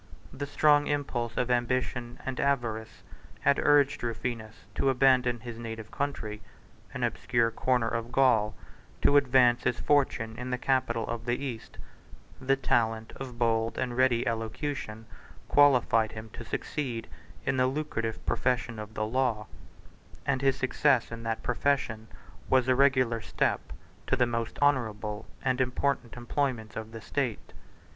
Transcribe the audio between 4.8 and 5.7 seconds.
abandon his